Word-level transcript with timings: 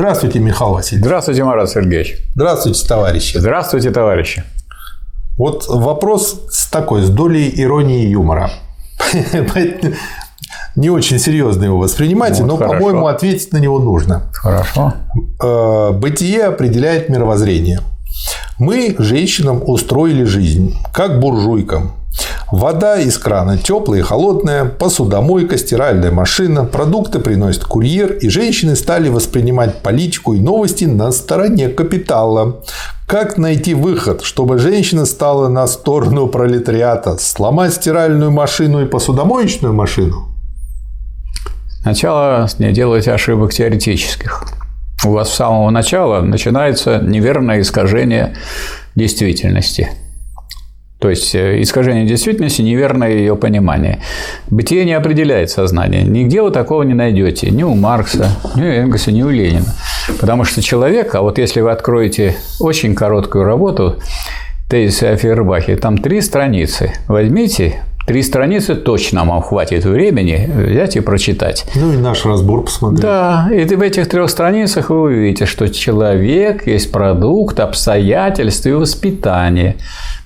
Здравствуйте, 0.00 0.38
Михаил 0.38 0.72
Васильевич. 0.72 1.04
Здравствуйте, 1.04 1.44
Марат 1.44 1.68
Сергеевич. 1.68 2.16
Здравствуйте, 2.34 2.86
товарищи. 2.88 3.36
Здравствуйте, 3.36 3.90
товарищи. 3.90 4.44
Вот 5.36 5.66
вопрос 5.68 6.46
с 6.48 6.70
такой, 6.70 7.02
с 7.02 7.10
долей 7.10 7.52
иронии 7.54 8.04
и 8.04 8.12
юмора. 8.12 8.50
Не 10.74 10.88
очень 10.88 11.18
серьезно 11.18 11.64
его 11.64 11.76
воспринимайте, 11.76 12.44
Вот, 12.44 12.58
но, 12.58 12.66
по-моему, 12.66 13.08
ответить 13.08 13.52
на 13.52 13.58
него 13.58 13.78
нужно. 13.78 14.22
Хорошо. 14.32 14.94
Э, 15.42 15.90
Бытие 15.92 16.44
определяет 16.44 17.10
мировоззрение. 17.10 17.80
Мы 18.58 18.96
женщинам 18.98 19.62
устроили 19.66 20.24
жизнь, 20.24 20.78
как 20.94 21.20
буржуйкам. 21.20 21.92
Вода 22.50 22.98
из 22.98 23.16
крана 23.16 23.58
теплая 23.58 24.00
и 24.00 24.02
холодная, 24.02 24.64
посудомойка, 24.64 25.56
стиральная 25.56 26.10
машина, 26.10 26.64
продукты 26.64 27.20
приносит 27.20 27.64
курьер, 27.64 28.12
и 28.12 28.28
женщины 28.28 28.74
стали 28.74 29.08
воспринимать 29.08 29.82
политику 29.82 30.34
и 30.34 30.40
новости 30.40 30.84
на 30.84 31.12
стороне 31.12 31.68
капитала. 31.68 32.62
Как 33.06 33.38
найти 33.38 33.74
выход, 33.74 34.22
чтобы 34.22 34.58
женщина 34.58 35.06
стала 35.06 35.46
на 35.48 35.68
сторону 35.68 36.26
пролетариата? 36.26 37.18
Сломать 37.18 37.74
стиральную 37.74 38.32
машину 38.32 38.82
и 38.82 38.86
посудомоечную 38.86 39.72
машину? 39.72 40.28
Сначала 41.82 42.48
не 42.58 42.72
делайте 42.72 43.12
ошибок 43.12 43.54
теоретических. 43.54 44.44
У 45.04 45.12
вас 45.12 45.30
с 45.30 45.36
самого 45.36 45.70
начала 45.70 46.20
начинается 46.20 46.98
неверное 46.98 47.60
искажение 47.60 48.34
действительности. 48.96 49.88
То 51.00 51.08
есть 51.08 51.34
э, 51.34 51.62
искажение 51.62 52.06
действительности– 52.06 52.60
неверное 52.62 53.10
ее 53.10 53.34
понимание. 53.34 54.00
Бытие 54.50 54.84
не 54.84 54.92
определяет 54.92 55.50
сознание. 55.50 56.02
Нигде 56.02 56.42
вы 56.42 56.50
такого 56.50 56.82
не 56.82 56.92
найдете. 56.92 57.50
Ни 57.50 57.62
у 57.62 57.74
Маркса, 57.74 58.28
ни 58.54 58.62
у 58.62 58.66
Энгельса, 58.66 59.10
ни 59.10 59.22
у 59.22 59.30
Ленина. 59.30 59.74
Потому 60.20 60.44
что 60.44 60.60
человек, 60.60 61.14
а 61.14 61.22
вот 61.22 61.38
если 61.38 61.62
вы 61.62 61.70
откроете 61.70 62.36
очень 62.60 62.94
короткую 62.94 63.44
работу 63.44 63.96
тезисы 64.68 65.04
о 65.04 65.16
Фейербахе, 65.16 65.76
там 65.76 65.96
три 65.96 66.20
страницы. 66.20 66.92
Возьмите, 67.08 67.82
три 68.06 68.22
страницы 68.22 68.74
точно 68.74 69.24
вам 69.24 69.40
хватит 69.40 69.84
времени 69.84 70.50
взять 70.54 70.96
и 70.96 71.00
прочитать. 71.00 71.64
Ну 71.76 71.92
и 71.92 71.96
наш 71.96 72.26
разбор 72.26 72.64
посмотреть. 72.64 73.00
Да, 73.00 73.48
и 73.52 73.64
в 73.64 73.80
этих 73.80 74.08
трех 74.08 74.28
страницах 74.28 74.90
вы 74.90 75.00
увидите, 75.00 75.46
что 75.46 75.68
человек 75.68 76.66
есть 76.66 76.92
продукт 76.92 77.58
обстоятельств 77.58 78.66
и 78.66 78.72
воспитания. 78.72 79.76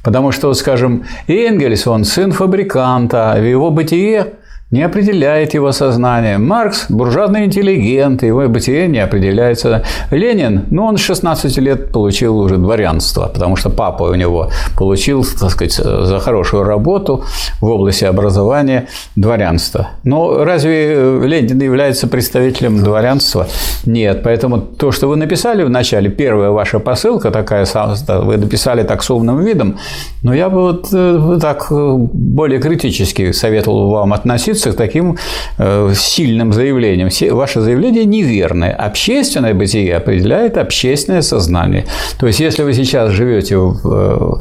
Потому 0.05 0.33
что, 0.33 0.53
скажем, 0.53 1.05
Энгельс, 1.27 1.87
он 1.87 2.05
сын 2.05 2.31
фабриканта, 2.31 3.33
а 3.33 3.41
в 3.41 3.43
его 3.43 3.71
бытие 3.71 4.35
не 4.75 4.83
определяет 4.83 5.55
его 5.55 5.73
сознание. 5.73 6.39
Маркс– 6.39 6.87
буржуазный 6.89 7.45
интеллигент, 7.45 8.25
его 8.25 8.49
бытие 8.49 8.89
не 8.89 8.99
определяется. 8.99 9.85
Ленин, 10.11 10.65
ну, 10.71 10.87
он 10.87 10.97
с 10.97 11.01
16 11.01 11.59
лет 11.59 11.93
получил 11.93 12.37
уже 12.39 12.57
дворянство, 12.57 13.31
потому 13.33 13.55
что 13.55 13.71
папа 13.71 14.03
у 14.03 14.15
него 14.17 14.51
получил, 14.77 15.25
так 15.25 15.51
сказать, 15.51 15.75
за 15.75 16.19
хорошую 16.19 16.65
работу 16.65 17.23
в 17.61 17.67
области 17.67 18.05
образования 18.05 18.89
дворянство. 19.15 19.91
Но 20.03 20.45
разве 20.45 21.21
Ленин 21.23 21.63
является 21.63 22.09
представителем 22.09 22.83
дворянства? 22.83 23.47
Нет. 23.87 24.23
Поэтому 24.25 24.59
то, 24.59 24.91
что 24.91 25.07
вы 25.07 25.15
написали 25.15 25.63
в 25.63 25.71
начале, 25.71 26.11
первая 26.11 26.51
ваша 26.51 26.81
посылка 26.81 27.31
такая, 27.31 27.65
вы 28.09 28.37
написали 28.39 28.83
так 28.83 29.05
с 29.05 29.11
умным 29.11 29.45
видом, 29.45 29.79
но 30.23 30.35
я 30.35 30.49
бы 30.49 30.63
вот 30.63 30.89
э, 30.93 31.39
так 31.41 31.69
э, 31.71 31.95
более 31.97 32.61
критически 32.61 33.31
советовал 33.31 33.91
вам 33.91 34.13
относиться 34.13 34.64
к 34.73 34.77
таким 34.77 35.19
э, 35.59 35.93
сильным 35.95 36.53
заявлениям. 36.53 37.09
Ваше 37.35 37.61
заявление 37.61 38.05
неверное. 38.05 38.73
Общественное 38.73 39.55
бытие 39.55 39.97
определяет 39.97 40.57
общественное 40.57 41.23
сознание. 41.23 41.85
То 42.19 42.27
есть, 42.27 42.41
если 42.41 42.63
вы 42.63 42.75
сейчас 42.75 43.11
живете 43.11 43.57
в, 43.57 44.41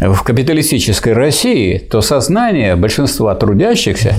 в 0.00 0.22
капиталистической 0.22 1.12
России, 1.12 1.78
то 1.78 2.00
сознание 2.00 2.74
большинства 2.76 3.34
трудящихся, 3.34 4.14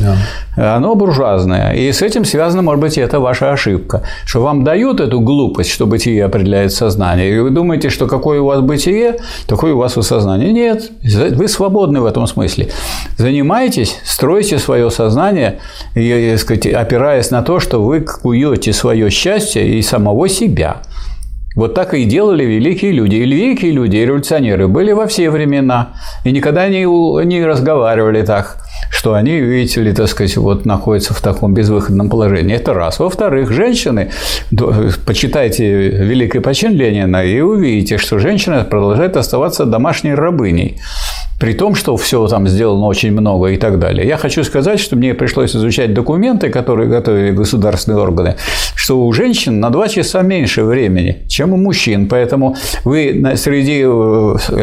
да. 0.56 0.76
оно 0.76 0.96
буржуазное. 0.96 1.74
И 1.74 1.92
с 1.92 2.02
этим 2.02 2.24
связано, 2.24 2.62
может 2.62 2.82
быть, 2.82 2.98
это 2.98 3.20
ваша 3.20 3.52
ошибка, 3.52 4.04
что 4.26 4.42
вам 4.42 4.64
дают 4.64 5.00
эту 5.00 5.20
глупость, 5.20 5.72
что 5.72 5.88
бытие 5.88 6.26
определяет 6.26 6.72
сознание, 6.72 7.36
и 7.36 7.40
вы 7.40 7.50
думаете, 7.50 7.90
что 7.90 8.08
какое 8.08 8.42
у 8.42 8.46
вас 8.46 8.62
бытие, 8.62 9.18
такое 9.48 9.74
у 9.74 9.78
вас 9.78 9.98
и 9.98 10.02
сознание. 10.02 10.52
Нет, 10.52 10.92
вы 11.02 11.48
свободны 11.48 12.00
в 12.02 12.06
этом 12.06 12.28
смысле. 12.28 12.70
Занимайтесь, 13.18 13.98
стройте 14.04 14.60
свое 14.60 14.92
сознание, 14.92 15.60
и, 15.96 16.36
сказать, 16.38 16.68
опираясь 16.68 17.32
на 17.32 17.42
то, 17.42 17.60
что 17.60 17.82
вы 17.82 18.02
куете 18.02 18.72
свое 18.74 19.10
счастье 19.10 19.68
и 19.68 19.82
самого 19.82 20.30
себя. 20.30 20.78
Вот 21.56 21.74
так 21.74 21.94
и 21.94 22.06
делали 22.06 22.44
великие 22.44 22.92
люди. 22.92 23.16
И 23.16 23.22
великие 23.22 23.72
люди, 23.72 23.98
и 23.98 24.06
революционеры 24.06 24.68
были 24.68 24.94
во 24.94 25.08
все 25.08 25.30
времена. 25.30 25.90
И 26.24 26.32
никогда 26.32 26.68
не, 26.68 26.86
не 27.26 27.46
разговаривали 27.46 28.22
так, 28.22 28.58
что 28.90 29.14
они, 29.14 29.40
видите 29.40 29.82
ли, 29.82 29.94
так 29.94 30.08
сказать, 30.08 30.38
вот 30.38 30.66
находятся 30.66 31.14
в 31.14 31.22
таком 31.22 31.54
безвыходном 31.54 32.10
положении. 32.10 32.56
Это 32.56 32.74
раз. 32.74 33.00
Во-вторых, 33.00 33.52
женщины, 33.52 34.12
почитайте 35.06 35.90
великий 35.90 36.40
почин 36.40 36.74
Ленина, 36.74 37.24
и 37.24 37.42
увидите, 37.42 37.98
что 37.98 38.20
женщина 38.20 38.64
продолжает 38.64 39.18
оставаться 39.18 39.66
домашней 39.66 40.14
рабыней 40.14 40.80
при 41.42 41.54
том, 41.54 41.74
что 41.74 41.98
все 41.98 42.28
там 42.28 42.48
сделано 42.48 42.86
очень 42.86 43.12
много 43.12 43.48
и 43.48 43.58
так 43.58 43.80
далее. 43.80 44.08
Я 44.08 44.18
хочу 44.18 44.44
сказать, 44.44 44.80
что 44.80 44.96
мне 44.96 45.16
пришлось 45.16 45.56
изучать 45.56 45.92
документы, 45.92 46.50
которые 46.50 46.88
готовили 46.88 47.32
государственные 47.32 48.00
органы, 48.00 48.36
что 48.76 49.04
у 49.08 49.12
женщин 49.12 49.60
на 49.60 49.72
2 49.72 49.88
часа 49.88 50.22
меньше 50.22 50.64
времени, 50.64 51.24
чем 51.28 51.54
у 51.54 51.58
мужчин. 51.58 52.08
Поэтому 52.08 52.56
вы 52.84 53.24
среди 53.38 53.82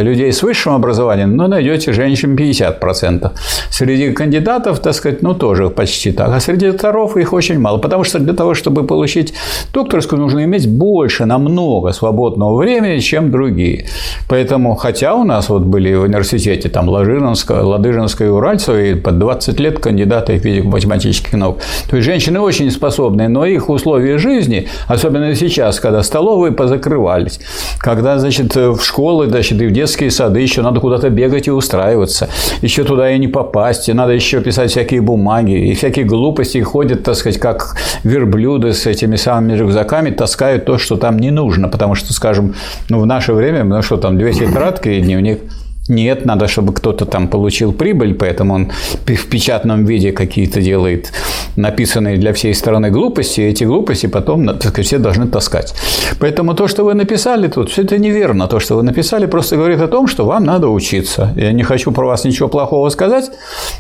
людей 0.03 0.33
с 0.33 0.45
высшим 0.45 0.73
образованием 0.73 1.37
ну, 1.37 1.49
найдете 1.49 1.93
женщин 1.93 2.37
50%. 2.37 3.31
Среди 3.71 4.13
кандидатов, 4.13 4.79
так 4.79 4.95
сказать, 4.95 5.21
ну, 5.21 5.35
тоже 5.35 5.71
почти 5.71 6.13
так. 6.13 6.29
А 6.29 6.39
среди 6.39 6.71
докторов 6.71 7.17
их 7.17 7.33
очень 7.33 7.59
мало. 7.59 7.79
Потому 7.79 8.05
что 8.05 8.21
для 8.21 8.35
того, 8.35 8.55
чтобы 8.55 8.87
получить 8.87 9.35
докторскую, 9.75 10.21
нужно 10.21 10.45
иметь 10.45 10.69
больше, 10.69 11.25
намного 11.27 11.91
свободного 11.93 12.57
времени, 12.57 13.01
чем 13.01 13.33
другие. 13.33 13.87
Поэтому, 14.29 14.77
хотя 14.77 15.17
у 15.17 15.25
нас 15.25 15.49
вот 15.49 15.63
были 15.63 15.93
в 15.95 16.03
университете 16.03 16.68
там 16.69 16.89
Ладыжинская, 16.89 17.63
Ладыжинская 17.63 18.29
и 18.29 18.31
Уральцева, 18.31 18.81
и 18.81 18.95
под 18.95 19.19
20 19.19 19.61
лет 19.61 19.79
кандидаты 19.79 20.39
физико-математических 20.39 21.33
наук. 21.35 21.59
То 21.89 21.97
есть, 21.97 22.07
женщины 22.07 22.41
очень 22.41 22.71
способные, 22.71 23.29
но 23.29 23.45
их 23.45 23.69
условия 23.69 24.19
жизни, 24.19 24.69
особенно 24.87 25.35
сейчас, 25.35 25.81
когда 25.81 26.03
столовые 26.03 26.53
позакрывались, 26.53 27.41
когда, 27.79 28.19
значит, 28.19 28.55
в 28.57 28.81
школы, 28.81 29.29
значит, 29.29 29.61
и 29.61 29.67
в 29.67 29.73
детские 29.73 30.11
сады 30.11 30.41
еще 30.41 30.63
надо 30.63 30.81
куда-то 30.81 31.11
бегать 31.11 31.49
и 31.49 31.51
устраиваться, 31.51 32.29
еще 32.63 32.85
туда 32.85 33.11
и 33.11 33.19
не 33.19 33.29
попасть, 33.29 33.89
и 33.89 33.93
надо 33.93 34.13
еще 34.13 34.41
писать 34.41 34.71
всякие 34.71 35.01
бумаги, 35.01 35.71
и 35.71 35.75
всякие 35.75 36.05
глупости, 36.05 36.59
ходят, 36.59 37.03
так 37.03 37.15
сказать, 37.15 37.41
как 37.41 37.77
верблюды 38.05 38.73
с 38.73 38.87
этими 38.87 39.17
самыми 39.17 39.55
рюкзаками, 39.55 40.11
таскают 40.11 40.65
то, 40.65 40.79
что 40.79 40.97
там 40.97 41.19
не 41.19 41.31
нужно, 41.31 41.69
потому 41.69 41.95
что, 41.95 42.13
скажем, 42.13 42.55
ну, 42.89 43.01
в 43.01 43.07
наше 43.07 43.33
время, 43.33 43.65
ну, 43.65 43.83
что 43.83 43.97
там, 43.97 44.19
две 44.19 44.33
тетрадки 44.33 44.89
и 44.89 45.01
дневник, 45.01 45.41
нет, 45.89 46.25
надо, 46.25 46.49
чтобы 46.49 46.73
кто-то 46.73 47.07
там 47.07 47.29
получил 47.29 47.73
прибыль, 47.73 48.15
поэтому 48.15 48.55
он 48.55 48.71
в 49.07 49.27
печатном 49.27 49.85
виде 49.85 50.13
какие-то 50.13 50.61
делает 50.61 51.13
написанные 51.57 52.17
для 52.17 52.33
всей 52.33 52.55
страны 52.55 52.91
глупости, 52.91 53.41
и 53.41 53.45
эти 53.45 53.65
глупости 53.65 54.07
потом, 54.07 54.47
так 54.47 54.63
сказать, 54.63 54.87
все 54.87 54.99
должны 54.99 55.27
таскать. 55.27 55.75
Поэтому 56.21 56.55
то, 56.55 56.69
что 56.69 56.85
вы 56.85 56.95
написали 56.95 57.49
тут, 57.49 57.71
все 57.71 57.83
это 57.83 57.99
неверно. 57.99 58.47
То, 58.47 58.61
что 58.61 58.77
вы 58.77 58.83
написали, 58.83 59.27
просто 59.27 59.57
говорит 59.57 59.81
о 59.81 59.89
том, 59.89 60.07
что 60.07 60.25
вам 60.27 60.45
надо 60.45 60.69
учиться. 60.69 61.33
Я 61.37 61.53
не 61.53 61.63
хочу 61.63 61.93
про 61.93 62.07
вас 62.07 62.25
ничего 62.25 62.49
плохого 62.49 62.89
сказать, 62.91 63.31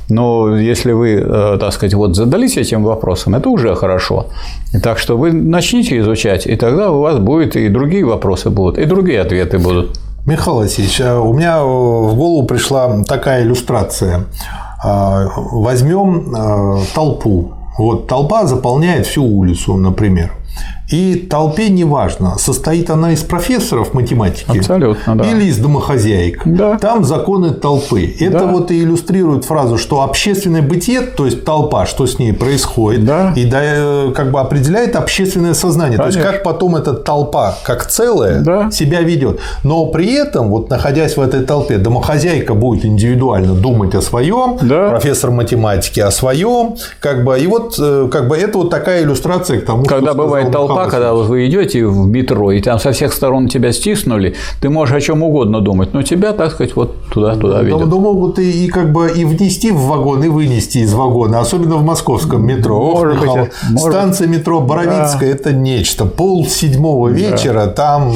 но 0.08 0.56
если 0.56 0.92
вы, 0.92 1.20
так 1.60 1.72
сказать, 1.72 1.94
вот 1.94 2.16
задались 2.16 2.56
этим 2.56 2.82
вопросом, 2.82 3.34
это 3.34 3.48
уже 3.48 3.74
хорошо. 3.74 4.26
Так 4.82 4.98
что 4.98 5.16
вы 5.16 5.32
начните 5.32 5.98
изучать, 5.98 6.46
и 6.46 6.56
тогда 6.56 6.90
у 6.90 7.00
вас 7.00 7.18
будет 7.18 7.56
и 7.56 7.68
другие 7.68 8.04
вопросы 8.04 8.50
будут, 8.50 8.78
и 8.78 8.84
другие 8.84 9.20
ответы 9.20 9.58
будут. 9.58 9.98
Михаил 10.26 10.56
Васильевич, 10.56 11.00
у 11.00 11.32
меня 11.32 11.62
в 11.62 12.14
голову 12.14 12.46
пришла 12.46 13.02
такая 13.04 13.42
иллюстрация. 13.42 14.24
Возьмем 14.84 16.34
толпу. 16.94 17.54
Вот 17.78 18.06
толпа 18.08 18.44
заполняет 18.46 19.06
всю 19.06 19.24
улицу, 19.24 19.76
например. 19.76 20.32
И 20.90 21.16
толпе 21.30 21.68
не 21.68 21.84
важно, 21.84 22.38
состоит 22.38 22.88
она 22.90 23.12
из 23.12 23.20
профессоров 23.22 23.92
математики 23.92 24.58
Абсолютно, 24.58 25.16
да. 25.16 25.24
или 25.24 25.44
из 25.44 25.58
домохозяек. 25.58 26.42
Да. 26.46 26.78
Там 26.78 27.04
законы 27.04 27.50
толпы. 27.50 28.14
Это 28.18 28.38
Да. 28.40 28.46
вот 28.46 28.70
и 28.70 28.82
иллюстрирует 28.82 29.44
фразу, 29.44 29.76
что 29.76 30.02
общественное 30.02 30.62
бытие, 30.62 31.02
то 31.02 31.26
есть 31.26 31.44
толпа, 31.44 31.84
что 31.84 32.06
с 32.06 32.18
ней 32.18 32.32
происходит, 32.32 33.04
Да. 33.04 33.32
и 33.36 33.44
да, 33.44 33.60
э, 33.62 34.12
как 34.14 34.30
бы 34.30 34.40
определяет 34.40 34.96
общественное 34.96 35.52
сознание. 35.54 35.98
То 35.98 36.06
есть 36.06 36.16
Конечно. 36.16 36.32
как 36.32 36.42
потом 36.42 36.76
эта 36.76 36.94
толпа, 36.94 37.54
как 37.64 37.86
целая, 37.86 38.40
Да. 38.40 38.70
себя 38.70 39.00
ведет. 39.02 39.40
Но 39.64 39.86
при 39.86 40.14
этом, 40.14 40.48
вот 40.48 40.70
находясь 40.70 41.16
в 41.16 41.20
этой 41.20 41.44
толпе, 41.44 41.76
домохозяйка 41.78 42.54
будет 42.54 42.84
индивидуально 42.86 43.54
думать 43.54 43.94
о 43.94 44.00
своем, 44.00 44.56
Да. 44.62 44.88
профессор 44.90 45.30
математики 45.32 46.00
о 46.00 46.10
своем, 46.10 46.76
как 47.00 47.24
бы, 47.24 47.38
и 47.38 47.46
вот 47.46 47.74
э, 47.78 48.08
как 48.10 48.28
бы 48.28 48.36
это 48.38 48.56
вот 48.58 48.70
такая 48.70 49.02
иллюстрация 49.02 49.60
к 49.60 49.66
тому, 49.66 49.84
Когда 49.84 50.12
что 50.12 50.18
бывает 50.18 50.48
сказал 50.48 50.77
толпа 50.78 50.90
когда 50.90 51.14
вы 51.14 51.46
идете 51.46 51.86
в 51.86 52.06
метро, 52.08 52.52
и 52.52 52.60
там 52.60 52.78
со 52.78 52.92
всех 52.92 53.12
сторон 53.12 53.48
тебя 53.48 53.72
стиснули, 53.72 54.34
ты 54.60 54.68
можешь 54.68 54.94
о 54.94 55.00
чем 55.00 55.22
угодно 55.22 55.60
думать, 55.60 55.94
но 55.94 56.02
тебя, 56.02 56.32
так 56.32 56.52
сказать, 56.52 56.76
вот 56.76 56.96
туда-туда 57.10 57.62
ведет. 57.62 57.88
Да, 57.88 57.96
могут 57.96 58.38
и, 58.38 58.66
и 58.66 58.68
как 58.68 58.92
бы 58.92 59.10
и 59.10 59.24
внести 59.24 59.70
в 59.70 59.80
вагон, 59.80 60.22
и 60.24 60.28
вынести 60.28 60.78
из 60.78 60.92
вагона, 60.94 61.40
особенно 61.40 61.76
в 61.76 61.84
московском 61.84 62.44
метро. 62.46 62.78
Может 62.78 63.16
Ох, 63.16 63.38
быть, 63.38 63.52
может... 63.70 63.92
Станция 63.92 64.28
метро 64.28 64.60
Боровицкая 64.60 65.30
да.– 65.32 65.34
это 65.34 65.52
нечто. 65.52 66.04
Пол 66.04 66.46
седьмого 66.46 67.08
вечера, 67.08 67.66
да. 67.66 67.72
там 67.72 68.12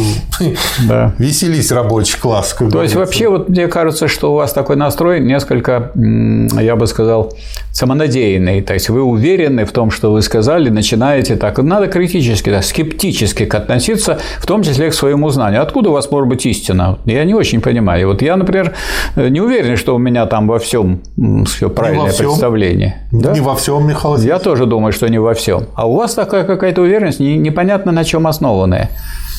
да. 0.88 1.14
веселись 1.18 1.70
рабочий 1.72 2.18
класс. 2.18 2.54
То 2.58 2.64
говорится. 2.64 2.82
есть, 2.82 2.94
вообще, 2.94 3.28
вот 3.28 3.48
мне 3.48 3.68
кажется, 3.68 4.08
что 4.08 4.32
у 4.32 4.36
вас 4.36 4.52
такой 4.52 4.76
настрой 4.76 5.20
несколько, 5.20 5.92
я 5.94 6.76
бы 6.76 6.86
сказал, 6.86 7.32
самонадеянный. 7.72 8.62
То 8.62 8.74
есть, 8.74 8.88
вы 8.88 9.02
уверены 9.02 9.64
в 9.64 9.72
том, 9.72 9.90
что 9.90 10.12
вы 10.12 10.22
сказали, 10.22 10.68
начинаете 10.68 11.36
так. 11.36 11.58
Надо 11.58 11.86
критически, 11.86 12.50
так, 12.52 12.64
скептически 12.64 13.44
относиться, 13.44 14.18
в 14.38 14.46
том 14.46 14.62
числе 14.62 14.90
к 14.90 14.94
своему 14.94 15.30
знанию. 15.30 15.62
Откуда 15.62 15.90
у 15.90 15.92
вас 15.92 16.10
может 16.10 16.28
быть 16.28 16.46
истина? 16.46 16.98
Я 17.04 17.24
не 17.24 17.34
очень 17.34 17.60
понимаю. 17.60 18.08
Вот 18.08 18.22
я, 18.22 18.36
например, 18.36 18.74
не 19.16 19.40
уверен, 19.40 19.76
что 19.76 19.94
у 19.94 19.98
меня 19.98 20.26
там 20.26 20.46
во 20.46 20.58
всем 20.58 21.00
все 21.46 21.68
правильное 21.68 22.06
во 22.06 22.12
всем. 22.12 22.26
представление. 22.26 23.08
Не 23.12 23.22
да? 23.22 23.34
во 23.34 23.54
всем, 23.54 23.86
Михаил 23.86 24.16
Я 24.18 24.38
тоже 24.38 24.66
думаю, 24.66 24.92
что 24.92 25.08
не 25.08 25.18
во 25.18 25.34
всем. 25.34 25.66
А 25.74 25.88
у 25.88 25.96
вас 25.96 26.14
такая 26.14 26.44
какая-то 26.44 26.82
уверенность, 26.82 27.20
непонятно 27.20 27.92
на 27.92 28.04
чем 28.04 28.26
основанная 28.26 28.90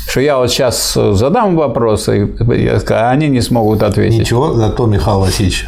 что 0.06 0.20
я 0.20 0.38
вот 0.38 0.52
сейчас 0.52 0.94
задам 0.94 1.56
вопросы, 1.56 2.36
а 2.90 3.10
они 3.10 3.30
не 3.30 3.42
смогут 3.42 3.84
ответить. 3.84 4.20
Ничего, 4.20 4.54
зато, 4.54 4.86
Михаил 4.86 5.22
Васильевич, 5.22 5.66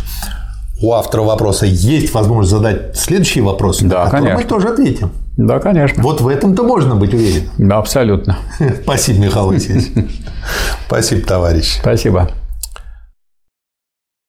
у 0.81 0.93
автора 0.93 1.21
вопроса 1.23 1.65
есть 1.65 2.13
возможность 2.13 2.51
задать 2.51 2.97
следующие 2.97 3.43
вопросы, 3.43 3.85
да, 3.85 3.99
на 3.99 4.05
которые 4.05 4.35
конечно. 4.35 4.43
мы 4.43 4.49
тоже 4.49 4.73
ответим. 4.73 5.11
Да, 5.37 5.59
конечно. 5.59 6.01
Вот 6.01 6.21
в 6.21 6.27
этом-то 6.27 6.63
можно 6.63 6.95
быть 6.95 7.13
уверен. 7.13 7.49
Да, 7.57 7.77
абсолютно. 7.77 8.37
Спасибо, 8.83 9.19
Михаил 9.25 9.47
Васильевич. 9.47 9.91
Спасибо, 10.87 11.25
товарищ. 11.25 11.77
Спасибо. 11.81 12.29